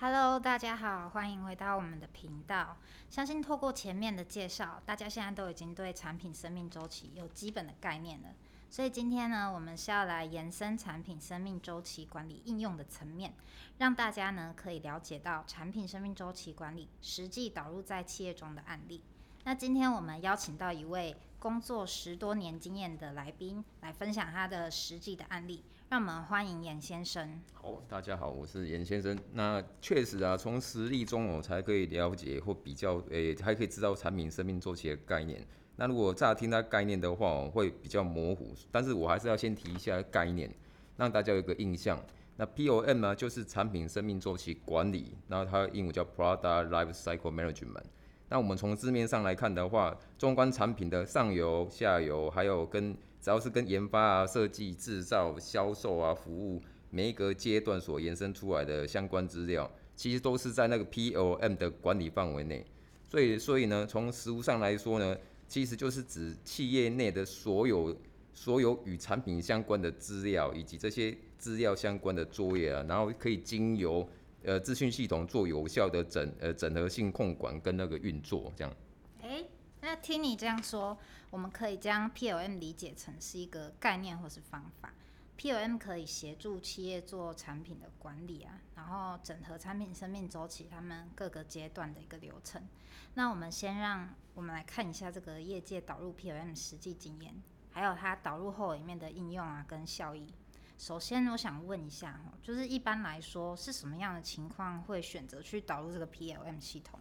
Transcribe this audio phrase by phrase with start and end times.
[0.00, 2.76] Hello，大家好，欢迎回到我们的频道。
[3.08, 8.30] 相信透过前面的介绍，大家现在都已经对产品生命周期有基本的概念了。
[8.68, 13.32] 所以今天呢，我们是要来延伸产品生命周期管理应用的层面，
[13.78, 19.00] 让大家呢可以了解到产品生命周期管理实际导入在企业中的案例。
[19.44, 25.62] 那今天我们邀请到一位工作十多年经验的来宾，来分享他的实际的案例。
[25.94, 27.40] 让我们欢迎严先生。
[27.52, 29.16] 好，大家好，我是严先生。
[29.32, 35.40] 那确实啊，从实例中我才可以了解或比较，诶，还可以知道产品生命周期的概念。
[35.76, 38.52] 那如果乍听它概念的话，会比较模糊。
[38.72, 40.52] 但是我还是要先提一下概念，
[40.96, 41.96] 让大家有一个印象。
[42.34, 47.84] 那 POM 呢，就是产品生命周期管理，然后它的英文叫 Product Life Cycle Management。
[48.28, 56.60] 那我们从字面上来看的话，纵观产品的上游、下游，还有跟只要是跟研发啊、设计、制造、销售啊、服务
[56.90, 62.62] 每一个阶段所延伸出来的相关资料，其实都是在那个 POM 的管理范围内。
[63.08, 65.16] 所以，所以呢，从实物上来说呢，
[65.48, 67.96] 其实就是指企业内的所有
[68.34, 74.06] 所有与产品相关的资料，以及这些资料相关的作业啊，然后可以经由
[74.42, 78.76] 呃资讯系统做有效的整呃整合性控管跟那个运作这样。
[79.96, 80.98] 听你这样说。
[81.30, 84.94] 我们可以将 PLM 理解成是一个概念或是方法。
[85.36, 92.62] PLM 可以协助企业做产品的管理啊，然后整合产品生命周期，他们各个阶段的一个流程。
[93.14, 97.34] 那我们先让我们来看一下这个业界导入 PLM 实际经验，
[97.72, 100.32] 还有它导入后里面的应用啊跟效益。
[100.78, 107.00] 首先，我想问一下就是一般来说是什么样的情况会选择去导入这个 PLM 系统？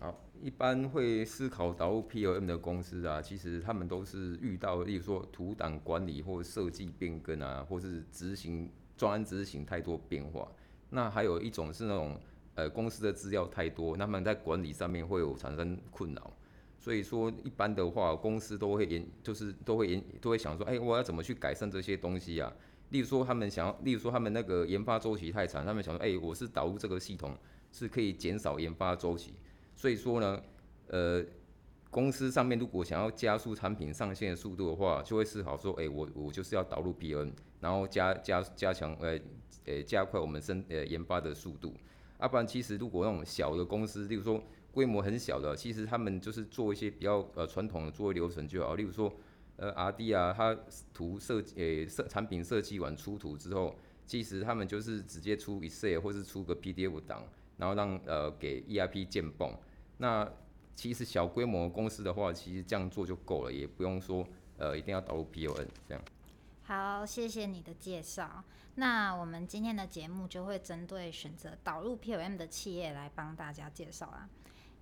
[0.00, 10.46] 好，一般会思考导入 PLM 的公司啊，其实他们都是遇到，例如说图档管理或设计变更啊，或是执行专案执行太多变化。
[10.90, 12.20] 那还有一种是那种
[12.54, 16.32] 呃公司的资料太多，那么在管理上面会有产生困扰。
[16.78, 22.52] 所以说一般的话，公司都会研，就是都会研，都会想说，哎，我要怎么去改善这些东西啊？
[22.90, 27.34] 例如说他们想要，例如说他们那个研发周期太长，他们想说，哎，我是导入这个系统
[27.72, 29.32] 是可以减少研发周期。
[29.76, 30.42] 所以说呢，
[30.88, 31.24] 呃，
[31.90, 39.18] 公司上面如果想要加速产品上线的速度的话，就会思考说，哎，我我就是要导入 PN，然后加加加强，呃，
[39.66, 41.74] 呃，加快我们生呃研发的速度。
[42.20, 44.42] 要不然，其实如果那种小的公司，例如说
[44.72, 48.74] 规模很小的，其实他们就是做一些比较呃传统的作业流程就好。
[48.76, 49.12] 例如说，
[49.56, 50.56] 呃，R D 啊，它
[50.94, 57.24] 图设计，呃设产品设计完出图之后，其实他们就是直接出 Excel 或是出个 PDF 档。
[57.56, 59.56] 然后让呃给 EIP 建泵，
[59.98, 60.30] 那
[60.74, 64.26] 其实小规模公司的话，其实这样做就够了，也不用说
[64.58, 66.02] 呃一定要导入 PON 这样。
[66.64, 68.42] 好，谢谢你的介绍。
[68.76, 74.28] 那我们今天的节目就会针对选择导入 POM 的企业来帮大家介绍啦。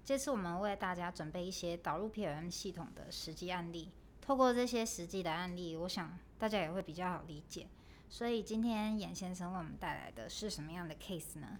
[0.02, 3.90] 这次我们为大家准备一些导入 POM 系统的实际案例，
[4.20, 7.66] 透过这些实际的案例，我想大家也会比较好理解。
[8.08, 11.58] 所以今天严先生为我们带来的是什么样的 case 呢？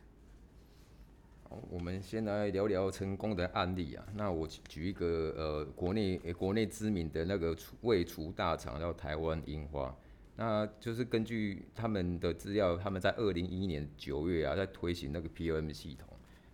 [1.71, 4.07] 我们先来聊聊成功的案例啊。
[4.15, 9.95] 那我举一个呃，国内国内知名的那个厨味厨大厂叫台湾樱花。
[10.35, 16.09] 那就是根据他们的资料，他们在二零一一年九月啊，在推行那个 POM 系统。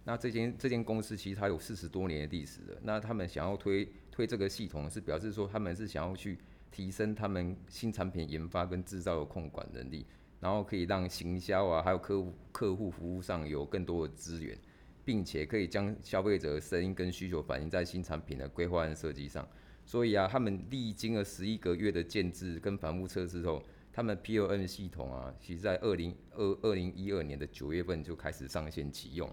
[0.04, 2.78] 那这间这间公司其实它有四十多年的历史了。
[2.82, 6.38] 那他们想要推推这个系统，是表示说他们是想要去
[6.72, 10.04] 提升他们新产品研发跟制造的控管能力，
[10.41, 14.59] 然后可以让行销啊，还有客户客户服务上有更多的资源。
[15.08, 19.48] 并且可以将消费者的声音跟需求反映在新产品的规划和设计上。
[19.86, 29.26] 所以啊，他们历经了十一个月的建制跟反复测试后，他们 P O M 系统啊，其实在二零二二零一二年的九月份就开始上线启用。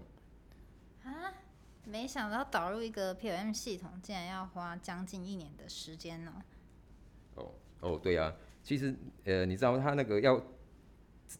[1.04, 1.12] 啊，
[1.84, 6.42] 没想到导入一个 POM 系统竟然要花将近一年的时间呢。
[7.34, 10.42] 哦哦，对啊，其实呃，你知道他那个要。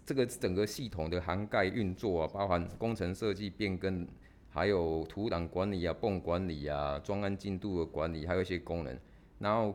[0.04, 4.06] 这个整个系统的涵盖运作啊，包含工程设计变更，
[4.48, 8.98] 还有土壤管理啊、泵管理啊、装案进度的管理，还有一些功能，
[9.38, 9.74] 然后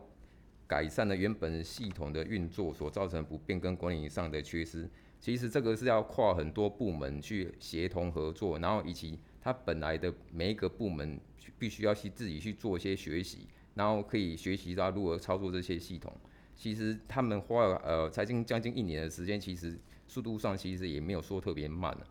[0.66, 4.88] 改善了原本系统的运作所造成不变更管理上的缺失。
[5.18, 11.18] 其实这个是要跨很多部门去协同合作，然后以及它本来的每一个部门
[11.58, 16.12] 必须要去自己去做一些学习，然后可以学习到如何操作这些系统。
[16.54, 19.78] 其实他们花了呃才近将近一年的时间，其实。
[20.12, 22.06] 速度上其实也没有说特别慢了，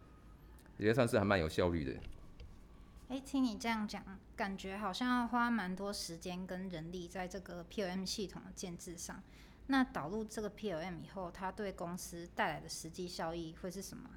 [0.80, 1.94] 也算是还蛮有效率的。
[3.09, 4.03] 哎，听你这样讲，
[4.36, 9.21] 感觉好像要花蛮多时间跟人力在这个 POM 系统的建制上。
[9.68, 14.09] 那导入这个 POM 以后，它对公司带来的实际效益会是什么？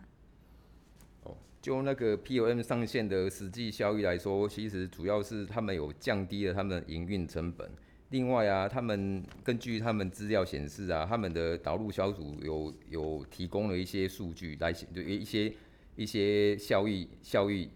[1.24, 7.70] 哦，就那个 POM 上线的实际效益来说，其实主要是他们有降低了他们的营运成本。
[8.14, 15.52] 另外啊，他们根据他们资料显示啊，他们的导入小组有有提供了一些数据来显，就一些
[15.96, 17.68] 一些效益效益。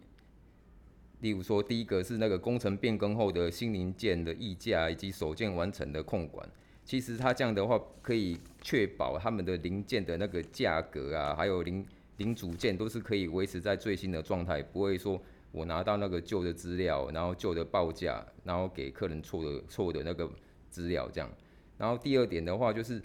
[1.23, 6.49] 例如说，第一个是那个工程变更后的新零件的溢价以及首件完成的控管。
[6.85, 11.85] 其实它这样的话，可以确保他们的零件的那个价格啊，还有零
[12.19, 15.21] 零组件都是可以维持在最新的状态，不会说
[15.51, 20.31] 我拿到那个旧的资料，然后旧的报价，然后给客人错的错的那个
[20.69, 21.31] 资料这样。
[21.77, 23.01] 然后第二点的话，就是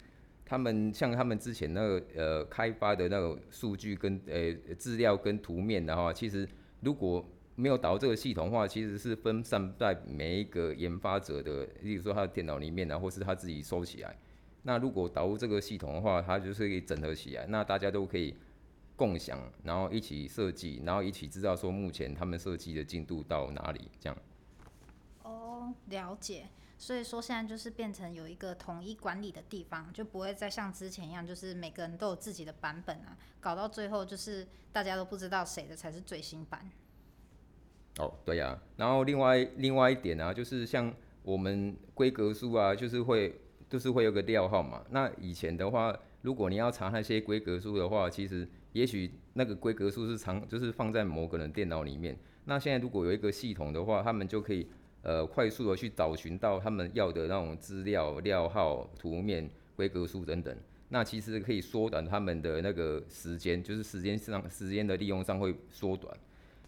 [0.45, 6.47] 他们像他们之前那个呃开发的那个数据跟呃资料跟图面的话，其实
[6.81, 7.25] 如果
[7.55, 14.17] 没有导入这个系统的话，其实是分散在每一个研发者的，例如说他的电脑里面啊，或是他自己收起来。
[14.63, 18.33] 那如果导入这个系统的话，它就是可以整合起来，那大家都可以
[18.95, 24.17] 共享，然后一起设计，然后一起知道说目前他们设计的进度到哪里，这样。
[25.23, 26.47] 哦，了解。
[26.75, 36.69] 所以说现在就是变成有一个统一管理的地方，就不会再像之前一样，就是每个人都有自己的版本啊，搞到最后就是大家都不知道谁的才是最新版。
[37.99, 44.83] 哦，对呀，然后另外另外一点啊，就是像我们规格书啊，就是会就是会有个料号嘛。
[44.89, 52.17] 那以前的话，如果你要查那些规格书的话，其实也许那个规格书是藏就是放在某个人电脑里面。
[52.45, 54.67] 那现在如果有一个系统的话，他们就可以
[55.01, 60.55] 呃快速的去找寻到他们要的那种资料、料号、图面、规格书等等。
[60.89, 66.15] 那其实可以缩短他们的那个时间，就是时间上时间的利用上会缩短。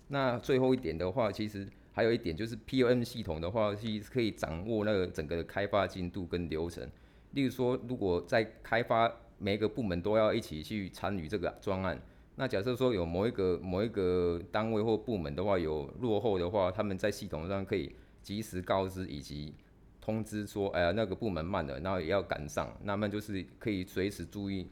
[0.08, 6.90] 那最后一点的话，其实还有一点就是 POM 系统的话，是可以掌握那个整个的开发进度跟流程。
[7.32, 12.02] 例如说，如果在开发每个部门都要一起去参与这个专案，
[12.36, 19.54] 那假设说有某一个某一个单位或部门的话有落后的话，他们在系统上可以及时告知以及
[20.02, 24.68] 通知说，哎呀那个部门慢了，然后也要赶上，那么就是可以随时注意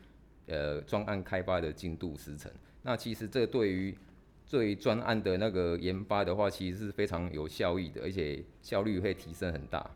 [0.48, 2.51] 呃专案开发的进度时程。
[2.81, 3.98] 那其实这对于
[4.50, 9.89] 对专案的那个研发的话，其实是非常有效益的，而且效率会提升很大。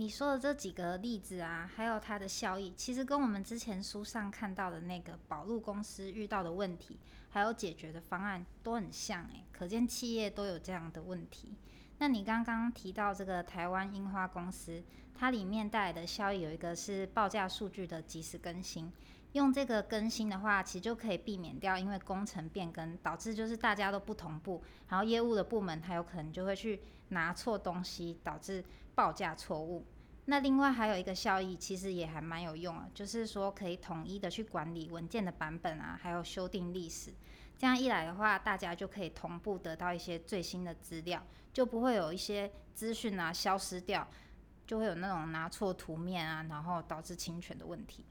[0.00, 6.98] 你说的这几个例子啊，还有它的效益，其实跟我们之前书上看到的那个宝路公司遇到的问题，
[7.28, 11.54] 还有解决的方案都很像诶，可见企业都有这样的问题。
[11.98, 14.82] 那你刚刚提到这个台湾樱花公司，
[15.14, 18.90] 它里面带来的效益有一个是报价数据的及时更新。
[19.32, 26.80] 用这个更新的话，其实就可以避免掉，因为工程变更导致就是大家都不同步，然后业务的部门它有可能就会去
[27.10, 28.64] 拿错东西，导致
[28.94, 29.84] 报价错误。
[30.30, 37.12] 那另外还有一个效益，其实也还蛮有用啊，就是说可以统一的去管理文件的版本啊，还有修订历史。
[37.58, 41.20] 这样一来的话，大家就可以同步得到一些最新的资料，
[41.52, 44.08] 就不会有一些资讯啊消失掉，
[44.64, 48.04] 就会有那种拿错图面啊，然后导致侵权的问题。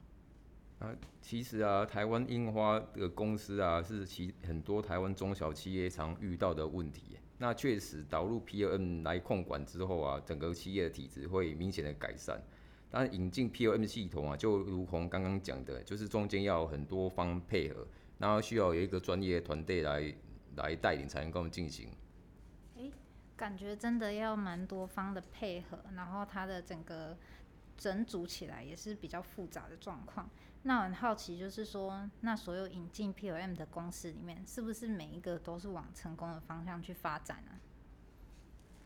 [0.78, 7.16] 啊，其实啊，台湾樱花的公司啊，是其很多台湾中小企业常遇到的问题。
[7.42, 12.38] 那确实导入 POM 来控管之后啊，整个企业的体质会明显的改善。
[12.90, 17.86] 但引进 POM 系统啊，就如同刚刚讲的，就是中间要很多方配合，
[18.18, 20.14] 然后需要有一个专业团队来
[20.56, 21.88] 来带领才能够进行。
[22.76, 22.92] 诶，
[23.38, 27.16] 感觉真的要蛮多方的配合，然后它的整个
[27.78, 30.28] 整组起来也是比较复杂的状况。
[30.62, 37.52] 那我很好奇，就是说，那所有引进 POM 的公司里面，是不是每一个都是往成功的方向去发展呢？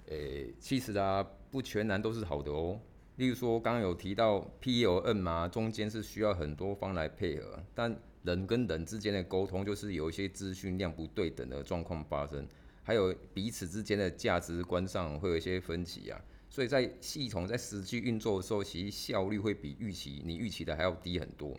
[0.06, 2.80] 诶，其实啊，不全然都是好的哦。
[3.16, 12.46] 例如说，刚刚有提到 POM 嘛，中间是需要很多方来配合，但人跟人之间的沟通，就是有一些资讯量不对等的状况发生，
[12.82, 16.20] 还有彼此之间的价值观上会有一些分歧啊。
[16.54, 21.52] 所以在系统在实际运作的时候，其实效率会比预期你预期的还要低很多。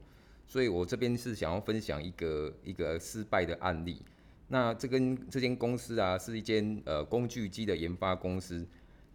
[0.47, 4.01] 所以我这边是想要分享一个一个失败的案例。
[4.47, 8.65] 那这跟这间公司啊，是一间呃工具机的研发公司，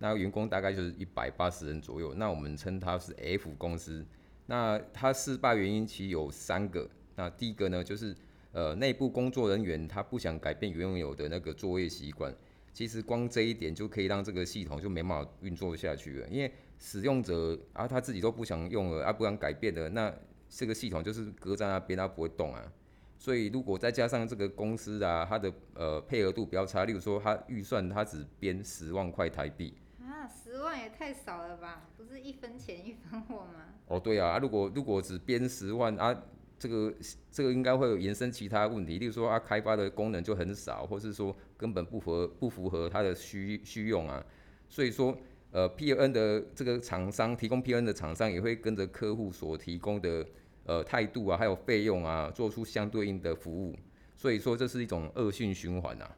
[0.00, 2.12] 那员工大概就是一百八十人左右。
[2.12, 4.04] 那我们称它是 F 公司。
[4.44, 6.86] 那它失败原因其实有三个。
[7.16, 8.14] 那第一个呢，就是
[8.52, 12.34] 呃内部工作人员他不想改变原有的那个作业习惯。
[12.72, 20.14] 其实光这一点就可以让这个系统就没办法运作下去了，因为使用者啊他自己都不想用了啊不想改变的，那
[20.48, 22.72] 这个系统就是搁在那边它不会动啊。
[23.18, 31.88] 所以如果再加上这个公司啊，它的呃配合度比较差，例如说它预算它只编十万块台币啊，十万也太少了吧？
[31.98, 33.66] 不是一分钱一分货吗？
[33.88, 36.22] 哦对啊，如果如果只编十万啊，
[36.60, 36.94] 这个
[37.32, 44.22] 这个应该会有延伸其他问题，例如说啊开发的功能就很少，或是说根本不符合不符合它的需需用啊。
[44.68, 45.16] 所以说，
[45.52, 50.24] 呃，P N 的这个厂商提供 P N 的厂商也会跟着客户所提供的
[50.64, 53.74] 呃态度啊，还有费用啊，做出相对应的服务。
[54.14, 56.14] 所以说，这是一种恶性循环啊。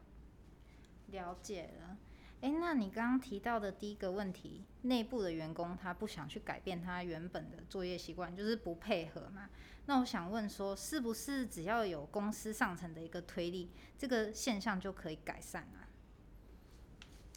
[1.07, 1.97] 了解了。
[2.43, 9.49] 哎，那你刚刚提到的第一个问题，内部的员工他不想去改变他原本的作业习惯，就是不配合嘛？
[9.85, 15.87] 那我想问说，是不是只要有公司上层的一个推力，这个现象就可以改善啊？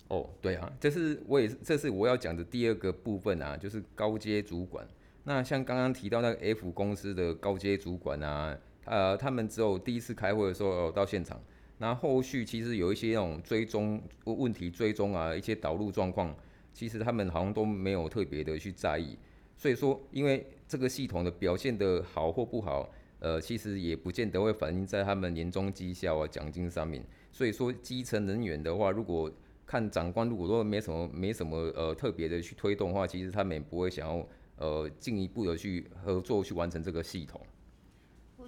[0.08, 4.84] 哦，对啊，这是我也是，这是我要讲的第二个部分啊，就是高阶主管。
[5.22, 11.40] 那像刚刚提到那个 F 公司的高阶主管啊，呃，他们只有第一次开会的时候到现场。
[11.78, 16.35] 那后续其实有一些那种追踪问题追踪啊，一些导入状况，
[16.73, 19.16] 其实他们好像都没有特别的去在意。
[19.56, 27.04] 所以说，因为这个系统的表现的好或不好，呃，其实也不见得会反映在他们年终绩效啊、奖金上面。
[27.30, 29.30] 所以说，基层人员的话，如果
[29.66, 37.40] 看长官如果说没什么没什么呃特别的去推动的话，其实他们也不会想要呃进一步的去合作去完成这个系统。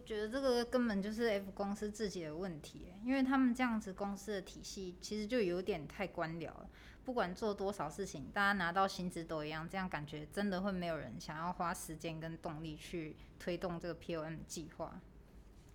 [0.09, 6.71] 觉得这个根本就是 F 公司自己的问题，因为他们这样子公司的体系其实就有点太官僚了。
[7.05, 14.99] 不管做多少事情，大家拿到薪资都一样，这样感觉真的会没有人想要花时间跟动力去推动这个 POM 计划。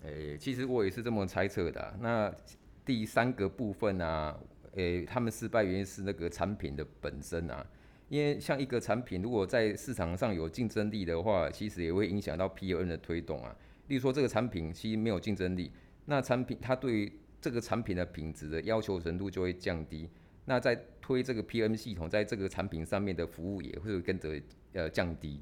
[0.02, 1.96] 诶，其实我也是这么猜测的。
[2.00, 2.34] 那
[2.84, 4.36] 第三个部分啊，
[4.74, 7.64] 诶，他们失败原因是那个产品的本身啊，
[8.10, 13.56] 因为像一个产品如果在市场上有竞争力的话，其实也会影响到 POM 的推动啊。
[13.88, 15.72] 例如说，这个产品其实没有竞争力，
[16.06, 20.10] 那产品它对于这个产品的品质的要求程度就会降低。
[20.46, 24.42] 那在推这个 PM 系统，在这个产品上面的服务也会跟着
[24.74, 25.42] 呃降低。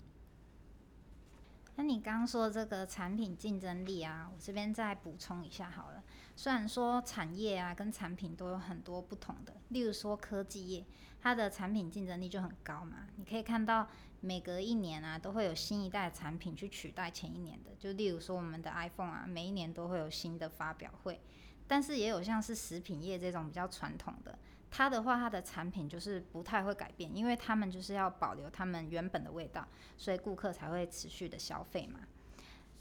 [1.75, 6.03] 那你刚刚说这个产品竞争力啊，我这边再补充一下好了。
[6.36, 10.86] 虽然说产业啊跟产品都有很多不同的，例如说科技业，
[11.19, 13.07] 它的产品竞争力就很高嘛。
[13.15, 13.88] 你可以看到
[14.21, 21.19] 每隔一年啊都会有新一代产品去取代前一年的，就例如说我们的 iPhone 啊，每一年都会有新的发表会。
[21.67, 31.99] 但是也有像是食品业这种比较传统的，它的话它的产品就是不太会改变，因为他们就是要保留他们原本的味道，所以顾客才会持续的消费嘛。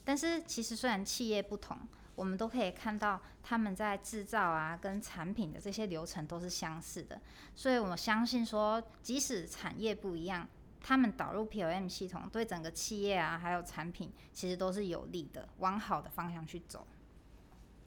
[0.05, 1.77] 但是其实虽然企业不同。
[2.17, 7.19] 我们都可以看到，他们在制造啊跟产品的这些流程都是相似的，
[7.55, 10.47] 所以我相信说，即使产业不一样，
[10.81, 16.87] 他们导入 POM 系统对整个企业啊还有产品其实都是有利的，往好的方向去走。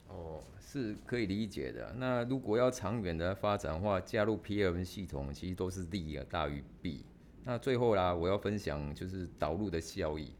[0.08, 1.94] 哦，是可以理解的。
[1.96, 7.04] 那如果要长远的发展的话，加入 POM 系统其实都是利啊大于弊。
[7.44, 10.32] 那最后啦，我要分享就是导入的效益。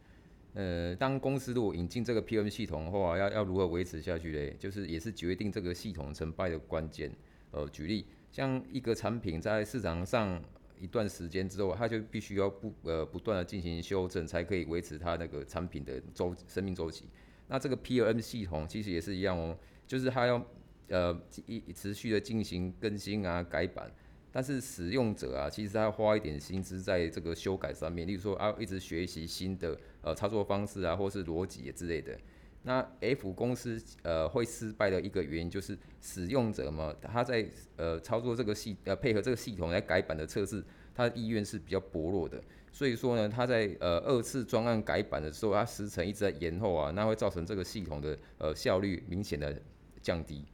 [0.55, 4.55] 呃，当公司如果引进这个 PM 系统的话，要要如何维持下去嘞？
[4.59, 7.11] 就是也是决定这个系统成败的关键。
[7.51, 10.41] 呃，举例，像一个产品在市场上
[10.85, 17.07] 一段时间之后，它就必须要不呃不断的进行修正，才可以维持它那个产品的周生命周期。
[17.49, 20.45] 那这个 PM 系统其实也是一样哦，就是它要
[20.89, 23.91] 呃一持续的进行更新啊改版。
[24.31, 32.19] 但是使用者啊，其实要花一点心思在这个修改上面，例如说啊，一直学习新的呃操作方式啊，或是逻辑之类的。
[32.67, 42.43] 那 F 公司呃会失败的一个原因就是使用者嘛，他在呃操作这个系呃配合这个系统来改版的测试，他的意愿是比较薄弱的。
[42.73, 49.61] 所以说呢，他在呃二次专案改版的时候，他时程一直在延后啊，那会造成这个系统的呃效率明显的
[50.03, 50.45] 降低。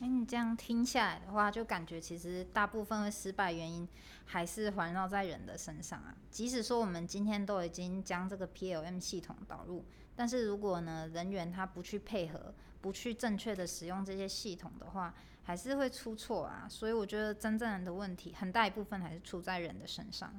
[0.00, 3.86] 哎，你这样听下来的话，就感觉其实大部分的失败原因
[4.24, 6.16] 还是环绕在人的身上啊。
[6.30, 9.84] 即使说我们今天都已经将这个 PLM 系统导入，
[10.20, 16.66] 但是如果呢人员他不去配合，不去正确的使用这些系统的话，还是会出错啊。
[16.68, 20.38] 所以我觉得真正的问题很大一部分还是出在人的身上。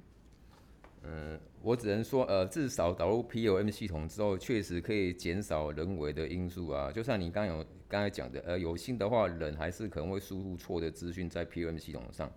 [1.02, 6.92] 嗯，我只能说，呃，至少导入 POM 系统之后，确实可以减少人为的因素啊。
[6.92, 12.32] 就像你刚有刚才讲的，呃，有心的话，人还是可能会输入错的资讯在 POM 系统上，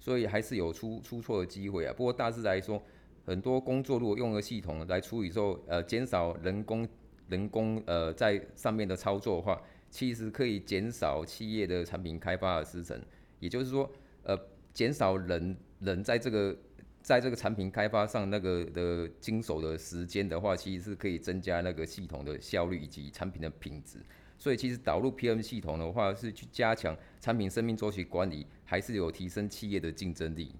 [0.00, 1.92] 所以还是有出出错的机会啊。
[1.94, 2.82] 不过大致来说，
[3.26, 6.88] 很多工作如果用了系统来处理之后，呃，减少人工
[7.28, 12.98] 人工呃在上面的操作的话，其实可以减少企业的产品开发的时程。
[13.40, 13.90] 也就是说，
[14.22, 14.38] 呃，
[14.72, 16.56] 减少人人在这个
[17.02, 23.98] 在这个产品开发上那个的经手的时间的话，其实是可以增加那个系统的效率以及产品的品质。
[24.38, 30.54] 所以其实导入 PM 系统的话，是去加强产品生命周期管理，还是有提升企业的竞争力。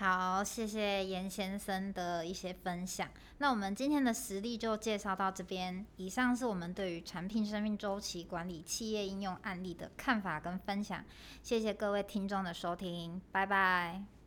[0.00, 3.06] 好，谢谢严先生的一些分享。
[3.36, 5.84] 那我们今天的实例就介绍到这边。
[5.98, 11.04] 以上是我们对于产品生命周期管理企业应用案例的看法跟分享。
[11.42, 14.19] 谢谢各位听众的收听，拜拜。